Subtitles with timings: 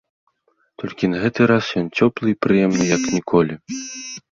[0.83, 3.53] Толькі на гэты раз ён цёплы і прыемны як ніколі.